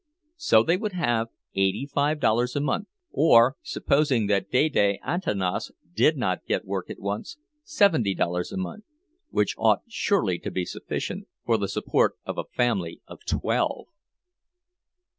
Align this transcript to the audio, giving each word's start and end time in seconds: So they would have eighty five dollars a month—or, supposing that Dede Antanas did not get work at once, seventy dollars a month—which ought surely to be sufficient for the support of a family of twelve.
So 0.37 0.63
they 0.63 0.77
would 0.77 0.93
have 0.93 1.27
eighty 1.53 1.85
five 1.85 2.19
dollars 2.19 2.55
a 2.55 2.59
month—or, 2.59 3.57
supposing 3.61 4.25
that 4.25 4.49
Dede 4.49 4.99
Antanas 5.05 5.71
did 5.93 6.17
not 6.17 6.43
get 6.47 6.65
work 6.65 6.89
at 6.89 6.97
once, 6.99 7.37
seventy 7.63 8.15
dollars 8.15 8.51
a 8.51 8.57
month—which 8.57 9.53
ought 9.59 9.83
surely 9.87 10.39
to 10.39 10.49
be 10.49 10.65
sufficient 10.65 11.27
for 11.45 11.55
the 11.55 11.67
support 11.67 12.17
of 12.25 12.39
a 12.39 12.45
family 12.51 13.03
of 13.07 13.23
twelve. 13.27 13.89